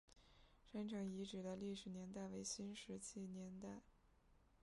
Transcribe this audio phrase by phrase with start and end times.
[0.65, 3.83] 山城遗址的历史年代为新石器时代。